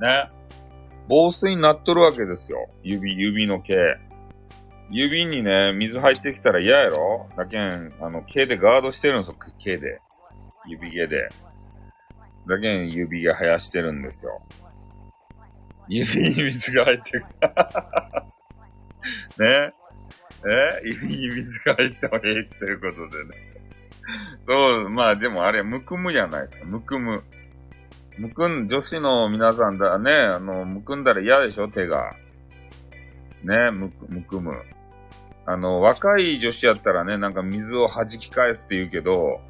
[0.00, 0.30] ね。
[1.08, 2.68] 防水になっとるわけですよ。
[2.82, 3.76] 指、指の毛。
[4.90, 7.28] 指にね、水入ってきたら嫌やろ？
[7.36, 10.00] だけん、あの、毛でガードしてるんですよ、毛で。
[10.66, 11.28] 指毛で。
[12.48, 14.42] だけん、指毛生やしてるんですよ。
[15.88, 17.24] 指に水が入ってる。
[19.38, 19.70] ね？
[20.48, 23.30] え指に水が入ってもいいっていうことでね。
[24.46, 26.66] そう、まあでもあれ、むくむじゃないですか。
[26.66, 27.22] むくむ。
[28.18, 32.14] むくん、女子の皆さんだね、あの、むくんだら嫌でしょ、手が。
[33.42, 34.62] ね、むく、むくむ。
[35.44, 39.40] あの、若い女子やったらね、なんか水を弾き返すって言うけど、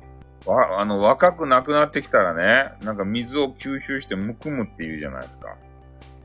[0.45, 5.57] わ、あの、若くなくなってきたらね、なんか水を吸収してむくむって言うじゃないですか。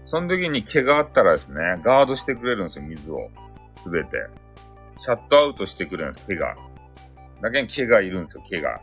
[0.06, 3.30] その時に毛があったらですね、ガードしてくれるんですよ、水を。
[3.82, 4.10] すべて。
[5.04, 6.56] シャットアウトしてくれるんです、毛が。
[7.41, 8.82] だけに毛がいるんですよ、毛が。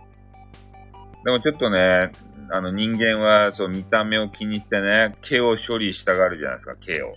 [1.25, 2.11] でもちょっとね、
[2.51, 7.09] あの人間はそう見た目を気にしてね、毛を処理したがるじゃないですか、毛を。
[7.09, 7.14] ね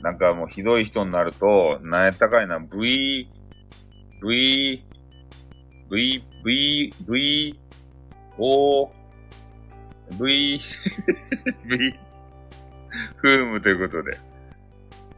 [0.00, 0.02] え。
[0.02, 3.28] なんかもうひどい人になると、なんやったかいな、V、
[4.22, 4.84] V、
[5.90, 7.60] V、V、V、
[8.38, 8.90] O、
[10.18, 10.60] V、
[11.64, 11.94] V、
[13.16, 14.18] フームということで。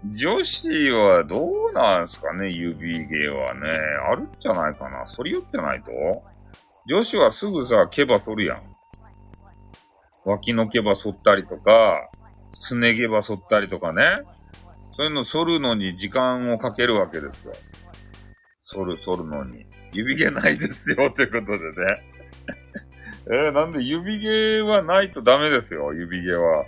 [0.05, 3.69] 女子はどうなんすかね、指毛はね。
[4.11, 5.09] あるんじゃないかな。
[5.09, 5.91] そり寄ってないと？
[6.89, 8.63] 女子はすぐさ、毛羽剃るやん。
[10.25, 12.09] 脇の毛羽剃ったりとか、
[12.61, 14.03] すね毛羽剃ったりとかね。
[14.93, 17.53] そういうの剃るのに時間をかけるわけですよ。
[18.71, 19.65] 剃る、剃るのに。
[19.93, 22.03] 指毛ないですよ、ってことでね。
[23.27, 26.65] えー、なんで指毛はないとダメですよ、指毛は。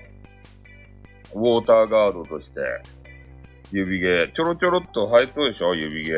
[1.34, 2.60] ウォーターガードとして。
[3.70, 4.32] 指毛。
[4.32, 6.12] ちょろちょろっと生えとるでしょ、指毛。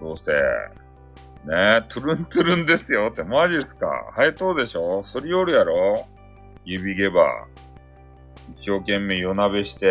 [0.00, 0.32] どうせ。
[0.32, 6.06] ねえ、トゥルントゥルンですよって、マジっすか生えとるでしょ反り寄るやろ
[6.64, 7.46] 指毛ば。
[8.58, 9.90] 一生懸命夜鍋して。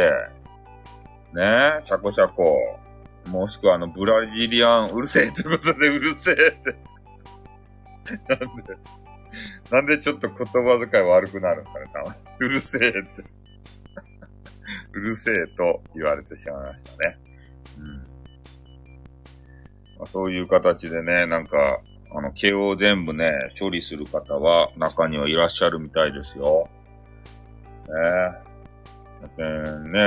[1.33, 2.80] ねえ、シャコシャコ。
[3.27, 6.91] もしくはあの、ブラジリアン、うるせえってことでうるせえって。
[8.27, 8.77] なんで、
[9.71, 12.15] なんでちょっと言葉遣い悪くなるんかね、たまに。
[12.39, 12.99] うるせえって。
[14.93, 17.17] うるせえと言われてしまいましたね。
[17.77, 17.97] うん。
[19.99, 21.79] まあ、そういう形でね、なんか、
[22.13, 26.69] あの、毛を全部ね、処理する方は中にはいらっしゃるみたいですよ。
[27.87, 28.50] ね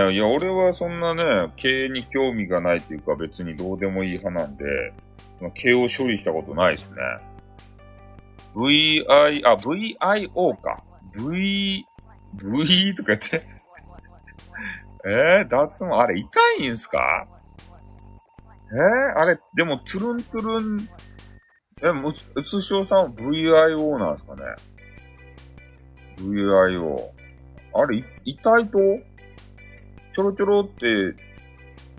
[0.09, 4.93] ねいや、俺はそんなね、毛に興味がないっていうか別にどうでもいい派なんで、
[5.55, 6.97] 毛を処理したことないですね。
[8.55, 9.05] VI、
[9.45, 10.83] あ、VIO か。
[11.17, 11.85] V、
[12.35, 13.47] V とか言って
[15.07, 17.27] えー、脱毛、あれ痛いんすか？
[18.73, 20.89] えー、あれ、でも、トゥルントゥルン、
[21.83, 24.43] え、もう、うつしおさんは VIO なんですかね
[26.17, 27.14] ?VIO。
[27.75, 28.79] あれ、痛いと？
[30.13, 31.15] ちょろちょろって、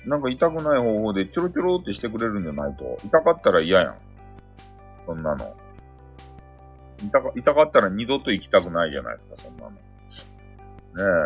[0.06, 2.98] なんか痛くない方法でちょろちょろってしてくれるんじゃないと？
[3.04, 3.96] 痛かったら嫌やん。
[5.06, 5.56] そんなの。
[7.04, 9.72] 痛か、痛かったら二度と行きたくないじゃないですか、そんなの。
[9.72, 9.78] ね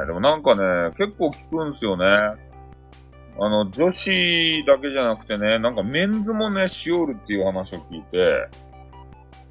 [0.04, 2.06] え、でもなんかね、結構聞くんすよね。
[3.42, 8.50] あの、女子だけじゃなくてね、なんかメンズもね、しおるっていう話を聞いて、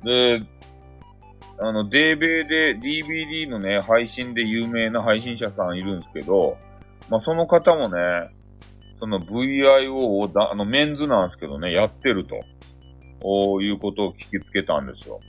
[0.02, 0.42] で、
[1.60, 6.56] あの、デーベーで DVD のね、配信で有名な配信者さんいるんですけど、
[7.10, 8.30] まあ、その方もね、
[9.00, 12.40] その VIO をだ、あの、メンズなんですけどね、やってると、
[13.20, 15.20] おいうことを聞きつけたんですよ。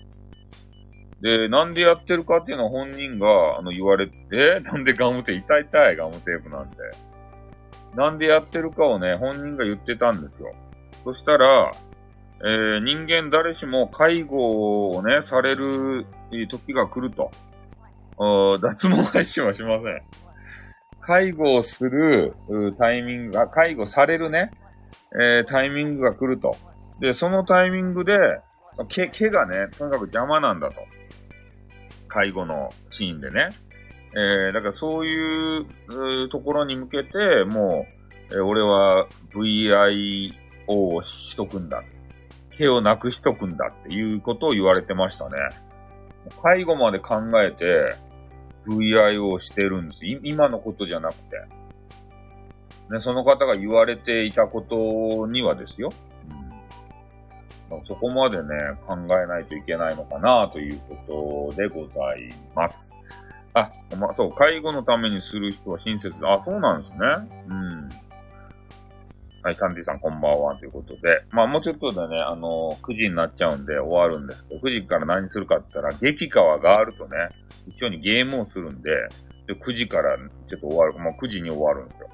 [1.22, 6.78] で、なんでやってるかっていうのは本人が、あの、言われて、 なんでガムテープ、痛い痛いガムテープなんで。
[7.96, 10.52] なんでやってるかをね、本人が言ってたんですよ。
[11.04, 11.72] そしたら、
[12.42, 16.06] えー、人間誰しも介護をね、される
[16.50, 17.32] 時が来ると。
[18.62, 20.02] 脱毛配信はしません。
[21.02, 22.36] 介護をする
[22.78, 24.52] タイミングが、介護されるね、
[25.20, 26.56] えー、タイミングが来ると。
[27.00, 28.20] で、そのタイミングで、
[28.88, 30.76] 毛、毛がね、とにかく邪魔なんだと。
[32.08, 33.50] 介護のシーンでね。
[34.16, 37.86] えー、だからそういうところに向けて、も
[38.32, 40.34] う、えー、俺は VIO
[40.68, 41.84] をしとくんだ。
[42.60, 45.32] 毛をなくしとくんだっていうことを言われてましたね。
[46.44, 47.96] 介護まで考えて
[48.68, 50.00] VIO をしてるんです。
[50.24, 51.38] 今のことじゃなくて。
[52.92, 55.90] ね、その方が言われていたことにはですよ。
[57.70, 58.50] うん、そこまでね、
[58.88, 62.76] 考えないといけないのかなということでございます。
[63.54, 66.98] あ、まあ、そう、介護のためにする人は親切だあ、そうなんですね。
[67.50, 67.90] うん。
[69.50, 71.24] はい、カンディさんこんばんはということで。
[71.32, 77.18] まあもうちょっとでね、あのー、9時になっちゃうんで終わるんですけど、9時から何するかって言ったら、激川があるとね、
[77.68, 78.92] 一緒にゲームをするんで、
[79.48, 82.10] で9時からちょっと終わる、まあ9時に終わるんですよ。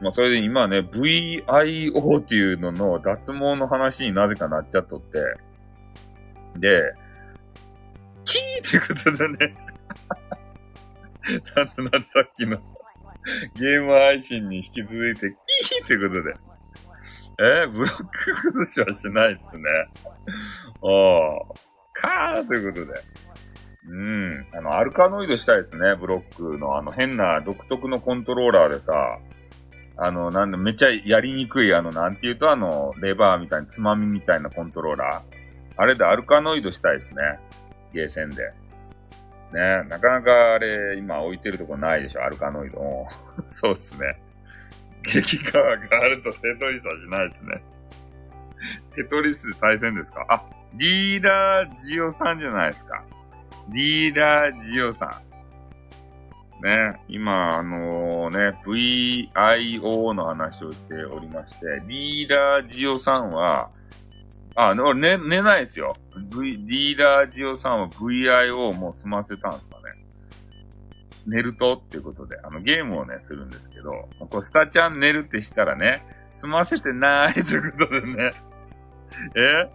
[0.00, 5.20] まあそれで今ね、VIO っていうのの脱毛の話になぜかなっちゃっとって、
[6.58, 6.92] で、
[8.24, 9.54] キーってことでね
[11.54, 12.58] なんとなくさっきの
[13.54, 16.34] ゲーム配信に引き続いて、キーってことで。
[17.36, 19.64] えー、ブロック崩しはしないっすね。
[20.80, 21.74] おー。
[21.92, 22.92] カーということで。
[23.86, 24.46] うん。
[24.52, 26.76] あの、アルカノイドしたいですね、ブロックの。
[26.76, 29.18] あの、変な独特のコントローラーでさ、
[29.96, 35.34] あの、なんで、めっちゃやりにくい、あの、なんていうと、あの、レバーみたいな、つまみみたいなコントローラー。
[35.76, 37.22] あれでアルカノイドしたいですね。
[37.92, 38.42] ゲーセンで。
[39.52, 42.80] ね、なかなかあれ、今置いてるとこないでしょ、アルカノイド。
[43.50, 44.20] そうっすね。
[45.06, 47.62] 激川があるとテトリスはしないですね。
[48.94, 50.24] テトリス対戦ですか？
[50.28, 50.42] あ、
[50.74, 53.04] リーダージオさんじゃないですか。
[53.70, 55.24] リーダージオさん。
[56.62, 63.70] ね、今、あのー、ね、VIO の話をしておりまして、リーダージオさんは、
[64.54, 65.94] あ、俺寝、寝ないですよ。
[66.30, 69.73] V、リーダージオさんは VIO をもう済ませたんです。
[71.26, 76.04] 寝るとっていうことで、あの、ゲームをね、するんですけど、こう、スタちゃん寝るってしたらね、
[76.40, 78.30] 済ませてないということでね、
[79.36, 79.68] え？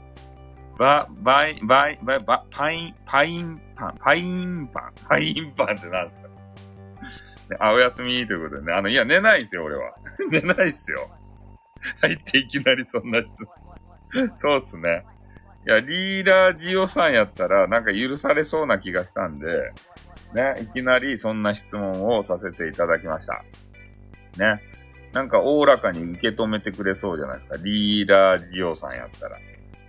[0.77, 6.29] ば、バイ、バイ、バイ、バ、パイン、パインパン、パインパン、パインパンってなんですか？
[7.49, 9.93] ね、あ、おやすみということでね、あの、いや、寝ないですよ、俺は。
[10.29, 11.09] 寝ないですよ。
[12.01, 13.29] 入っていきなりそんな人。
[14.37, 15.05] そうっすね。
[15.65, 19.45] いや、リーダージオさんやったら、なんか許されそうな気がしたんで、
[20.33, 23.43] ね、いきなりそんな質問をさせていただきました。
[24.37, 24.61] ね。
[25.11, 27.57] なんかおおらかに受け止めてくれそうじゃないですか。
[27.63, 29.37] リーダージオさんやったら。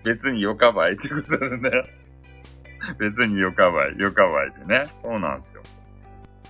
[0.03, 1.71] 別によかばいってことでね。
[2.99, 4.85] 別によかばい、よかばいでね。
[5.03, 5.63] そうなんですよ。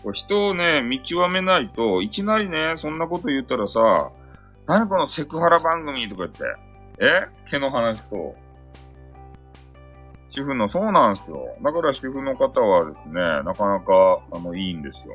[0.04, 4.12] こ人をね、見極めないと、いきなりね、そんなこと言ったらさ、
[4.66, 6.44] 何このセクハラ番組とか言って、
[7.00, 7.26] え？
[7.50, 8.34] 毛の話と。
[10.30, 11.54] 主婦の、そうなんですよ。
[11.62, 15.14] だから主婦の方はですね、なかなか、あの、いいんですよ。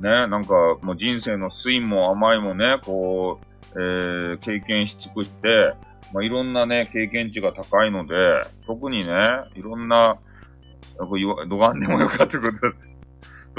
[0.00, 5.74] ね、なんか、もう人生の酸いも甘いもね、こう、えー、経験し尽くして、
[6.12, 8.14] まあ、いろんなね、経験値が高いので、
[8.66, 9.12] 特にね、
[9.54, 10.16] いろんな、
[10.96, 12.98] どがんでもよかったことです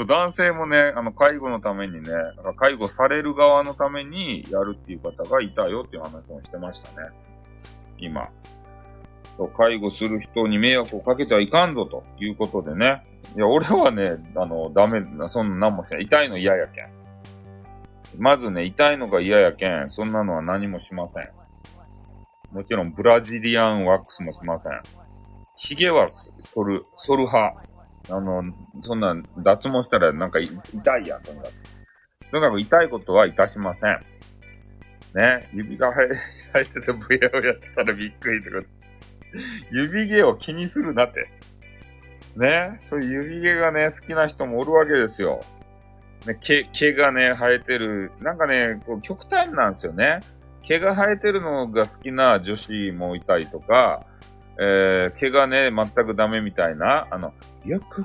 [0.06, 2.10] 男性もね、あの、介護のためにね、
[2.56, 7.08] 介護される側のためにやるっていう方がいたよっていう話もしてましたね。
[7.98, 8.28] 今。
[9.48, 13.02] 介護する人に迷惑をかけてはいかんぞということでね。
[13.36, 16.02] いや、俺はね、あの、ダメ、そんな何もしない。
[16.02, 16.86] 痛いの嫌やけん。
[18.18, 21.30] まずね、痛いのが嫌やけん、そんなのは何もしません。
[22.52, 24.72] もちろん、ブラジリアンワックスもしません。
[25.56, 26.08] 髭は
[26.52, 27.62] 剃る、剃る派。
[28.10, 28.42] あの、
[28.82, 30.50] そんな、脱毛したらなんか痛
[30.98, 31.52] いやん、とにかく。
[32.30, 34.00] とにかく痛いことはいたしません。
[35.14, 36.08] ね、指が生
[36.60, 38.79] えててブヤをやってたらびっくりってこと。
[39.70, 41.30] 指毛を気にするなって。
[42.36, 45.40] ね、そういう指毛がね、好きな人もおるわけですよ。
[46.26, 48.12] ね、毛、毛がね、生えてる。
[48.20, 50.20] なんかね、こう極端なんですよね。
[50.62, 54.06] 毛が生えてるのが好きな女子もいたりとか、
[54.58, 57.32] えー、毛がね、全くダメみたいな、あの、
[57.64, 58.04] よく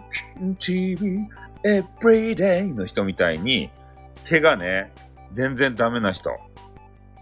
[0.59, 1.19] TV
[1.63, 3.69] everyday の人みたいに、
[4.28, 4.91] 毛がね、
[5.34, 6.32] 全然ダメな人。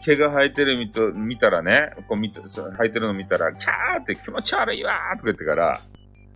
[0.05, 5.81] 毛が生えてる見と見たらね、こう見た、生えてるの見たら、キャーって気持ち悪いわーとか言ってから、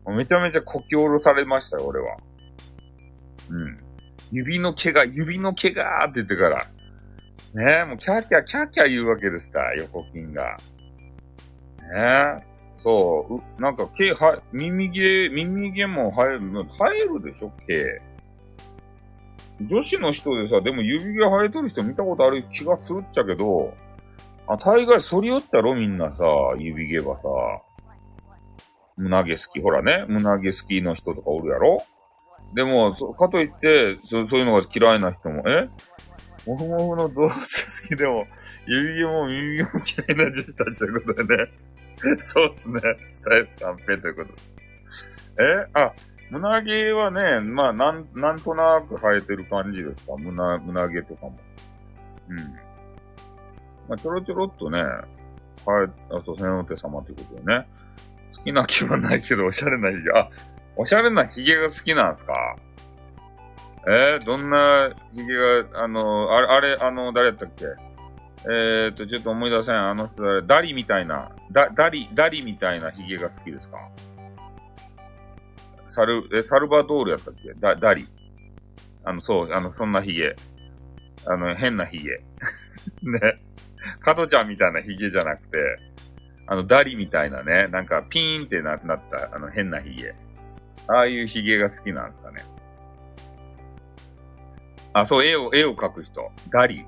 [0.07, 2.17] めちゃめちゃこき下ろされましたよ、俺は。
[3.49, 3.77] うん。
[4.31, 6.57] 指の毛が、指の毛がーって言ってから。
[7.53, 10.57] ねえ、もうキャーキャーキャーキャー言うわけですか、横筋が。
[11.81, 12.57] ねえ。
[12.77, 18.01] そう、うなんか毛は、耳毛、耳毛も生える、生えるでしょ、毛。
[19.59, 23.73] 女子の人でさ、でも指毛生えとる人見たことある気がするっちゃけど、
[24.47, 26.23] あ、大概反り寄ったろ、みんなさ、
[26.57, 27.23] 指毛はさ。
[28.97, 31.83] 胸毛好き、ほらね、胸毛好きの人とかおるやろ
[32.53, 35.69] でも、かといってそ、そういうのが嫌いな人も、え？
[36.47, 37.37] もふもふの動物好
[37.89, 38.25] きでも、
[38.65, 39.69] 指毛も耳毛も
[40.07, 41.51] 嫌いな人たちということでね。
[42.23, 42.81] そうっすね。
[43.11, 44.41] スタイル三平ということで。
[45.39, 45.67] え？
[45.73, 45.93] あ、
[46.29, 50.13] 胸毛はね、まあ、なん、なんとなく生えてる感じですか？
[50.17, 51.39] 胸、胸毛とかも。
[52.29, 52.37] うん。
[53.87, 54.83] まあ、ちょろちょろっとね、
[55.65, 57.67] 生え、あ、そう、千の手様ということでね。
[58.35, 60.11] 好きな気はないけど、おしゃれな髭。
[60.15, 60.29] あ、
[60.75, 62.55] おしゃれな髭が好きなんですか？
[63.89, 67.65] えー、どんな髭が、あの、あれ、あれ、あの、誰やったっけ？
[68.49, 69.89] えーと、ちょっと思い出せん。
[69.89, 73.77] あの人誰、ダリみたいな、ダ、ダリ、ダリみたいな髭が好きですか？
[75.97, 77.51] サル、え、サルバドールやったっけ？
[77.55, 78.07] ダ、ダリ。
[79.03, 80.35] あの、そう、あの、そんな髭。
[81.25, 82.03] あの、変な髭。
[83.01, 83.19] ね。
[84.01, 85.57] カトちゃんみたいな髭じゃなくて、
[86.45, 90.13] あの、ダリみたいなね、なんかピーンってななった、あの、変な髭。
[90.87, 92.43] ああいう髭が好きなんですかね。
[94.93, 96.31] あ、そう、絵を、絵を描く人。
[96.51, 96.85] ダリ。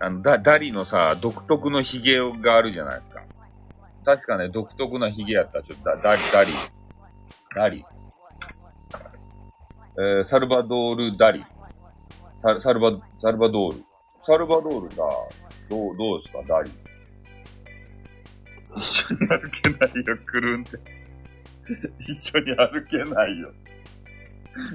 [0.00, 3.22] あの、ダ、ダリのさ、独特の髭があるじゃないですか。
[4.04, 5.62] 確かね、独特な髭やった。
[5.62, 6.79] ちょっと、ダリ、ダリ。
[7.54, 7.84] ダリ。
[9.98, 11.44] えー、サルバドール・ダリ。
[12.42, 13.84] ササルバ、サルバドール。
[14.24, 14.96] サルバドールが、
[15.68, 16.70] どう、どうですか、ダリ？
[18.76, 20.78] 一緒に歩けないよ、くるんって。
[22.08, 23.52] 一緒に歩けないよ。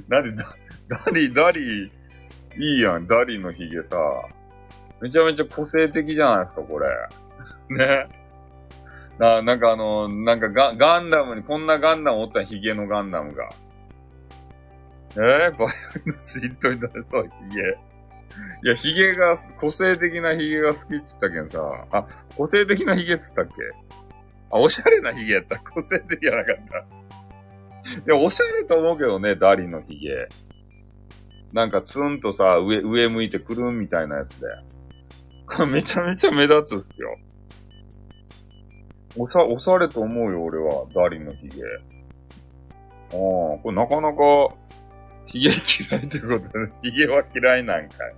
[0.09, 1.89] なに、ダリ、ダリ、い
[2.77, 3.97] いやん、ダリのヒゲさ。
[5.01, 6.87] めちゃめちゃ個性的じゃないですか、これ。
[7.69, 8.24] ね。
[9.19, 13.49] な、なんかあの、なんかガガンダムに、こんなガンダムおったヒゲのガンダムが。
[15.11, 15.51] えー、バイオ
[16.05, 17.61] リンのスイートになれそう、ヒゲ。
[18.63, 21.61] いや、ヒゲが、個性的なヒゲが好きって言ったけんさ。
[21.91, 22.05] あ、
[22.35, 23.53] 個性的なヒゲって言ったっけ？
[24.51, 25.57] あ、おしゃれなヒゲやった。
[25.59, 26.77] 個性的じゃなかった。
[26.79, 26.83] い
[28.07, 30.27] や、おしゃれと思うけどね、ダリのヒゲ。
[31.53, 34.47] なんかツンとさ、上、上向いてくるんみたいなやつで。
[35.47, 37.17] これめちゃめちゃ目立つっすよ。
[39.17, 40.85] おさ、おしゃれと思うよ、俺は。
[40.93, 41.63] ダリのヒゲ。
[41.63, 44.53] ああ、これなかなか、
[45.27, 45.49] ヒゲ
[45.89, 46.71] 嫌いってことでね。
[46.83, 48.15] ヒゲは嫌いなんかい。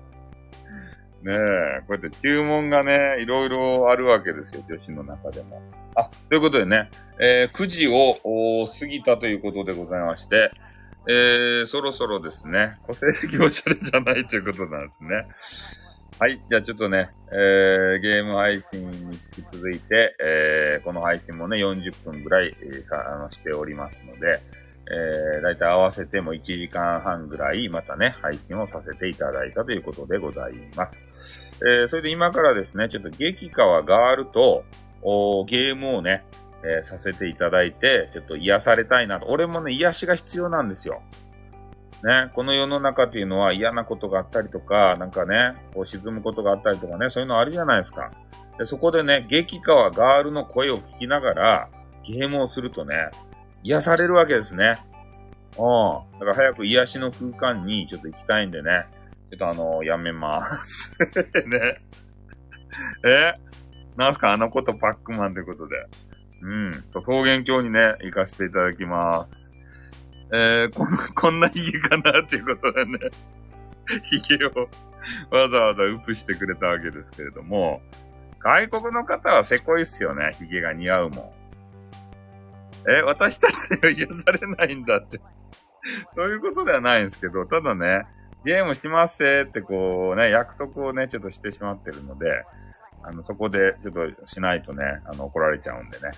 [1.23, 5.61] ねえ、こうやって注文がね、いろいろあるわけですよ、女子の中でも。
[5.95, 6.89] あ、ということでね、
[7.19, 10.51] えー、9時を過ぎたということでございまして、
[11.09, 15.25] えー、そろそろですね、個性的おしゃれじゃないということなんですね。
[16.19, 16.41] はい。
[16.49, 24.41] じゃあちょっとね、えー、ゲーム配信に引き続いて、えー、この配信もね、40分ぐらい、えー、あのしておりますので、
[24.89, 31.05] えー、だいたい合わせても1時間半ぐらい、またね、配信をさせていただいたということでございます。
[31.57, 34.63] えー、それで今からですね、ちょっと激川ガールと、
[35.03, 36.23] おーゲームをね、
[36.63, 39.27] えー、させていただいて、ちょっと癒されたいなと。
[39.27, 41.03] 俺もね、癒しが必要なんですよ。
[42.03, 48.11] ね、この世の中っていうのは嫌なことがあったりとか、なんかね、こう沈むことがあったりとかね、そういうのあるじゃないですか。
[48.59, 51.69] でそこでね、激川ガールの声を聞きながら、
[52.03, 52.95] ゲームをするとね、
[53.63, 54.79] 癒されるわけですね。
[55.57, 56.19] うん。
[56.19, 58.85] だから早く癒しの空間にちょっと行きたいんでね。
[59.31, 60.97] ちょっとあのー、やめます。
[61.47, 61.81] ね。
[63.05, 63.33] え？
[63.97, 64.31] なんすか？
[64.33, 65.75] あのことパックマンということで。
[66.43, 66.71] うん。
[66.93, 69.46] 桃源郷にね、行かせていただきます。
[70.33, 72.99] えー、ここんなヒゲかなっていうことでね。
[74.11, 74.69] ヒゲを
[75.31, 77.81] わざわざウプしてくれたわけですけれども、
[78.39, 80.31] 外国の方はせこいっすよね。
[80.37, 81.33] ヒゲが似合うも
[82.87, 82.91] ん。
[82.91, 83.53] え、私たち
[83.83, 85.19] は癒されないんだって。
[86.15, 88.05] そういうことではないんですけど、ただね、
[88.45, 92.45] ゲームしますってこうね、約束をね、ちょっとしてしまってるので、
[93.07, 96.11] あの、そこでちょっとしないとね、あの、怒られちゃうんでね。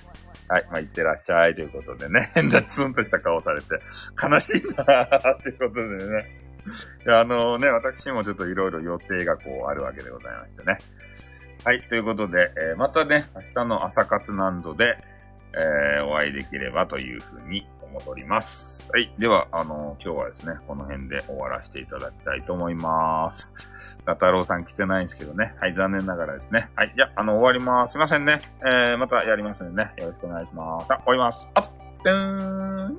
[0.47, 3.67] はい、まあ、行ってらっしゃいということでね、 変なツンとした顔されて、
[4.21, 6.39] 悲しいなーっていうことでね。
[7.05, 10.77] で、あのね、私もちょっといろいろ予定がこうあるわけでございましてね。
[11.63, 14.97] はい、ということで、えー、またね、明日の朝活難度で、
[15.53, 18.89] えー、お会いできればというふうに思っております。
[18.91, 19.13] はい。
[19.19, 23.53] では、あの、今日はですね、この辺で終わらせていただきたいと思います。
[24.10, 25.53] ガタロウさん来てないんですけどね。
[25.62, 26.72] はい、残念ながらですね。
[26.76, 27.91] はい、じゃあ、あの、終わります。
[27.91, 28.39] すいませんね。
[28.66, 29.91] えー、またやりますんでね。
[29.97, 30.88] よろしくお願いします。
[30.88, 31.47] さあ、終わります。
[31.53, 31.64] あっ、
[32.01, 32.97] てーん。